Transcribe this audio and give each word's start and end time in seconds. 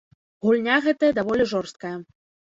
Гульня 0.45 0.77
гэтая 0.85 1.09
даволі 1.17 1.45
жорсткая. 1.51 1.93